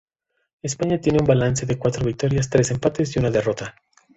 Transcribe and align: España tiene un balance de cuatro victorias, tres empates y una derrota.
España 0.63 0.99
tiene 0.99 1.19
un 1.21 1.27
balance 1.27 1.67
de 1.67 1.77
cuatro 1.77 2.03
victorias, 2.07 2.49
tres 2.49 2.71
empates 2.71 3.15
y 3.15 3.19
una 3.19 3.29
derrota. 3.29 3.75